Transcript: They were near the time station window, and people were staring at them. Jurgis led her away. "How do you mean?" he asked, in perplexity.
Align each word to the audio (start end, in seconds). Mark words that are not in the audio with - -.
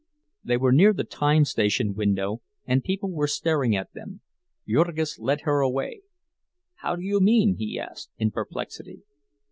They 0.43 0.57
were 0.57 0.71
near 0.71 0.93
the 0.93 1.03
time 1.03 1.45
station 1.45 1.93
window, 1.93 2.41
and 2.65 2.83
people 2.83 3.11
were 3.11 3.27
staring 3.27 3.75
at 3.75 3.93
them. 3.93 4.21
Jurgis 4.67 5.19
led 5.19 5.41
her 5.41 5.59
away. 5.59 6.01
"How 6.77 6.95
do 6.95 7.03
you 7.03 7.19
mean?" 7.21 7.57
he 7.59 7.79
asked, 7.79 8.09
in 8.17 8.31
perplexity. 8.31 9.03